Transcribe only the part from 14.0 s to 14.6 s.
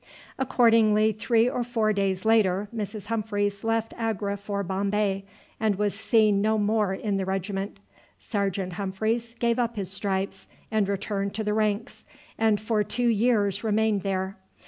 there.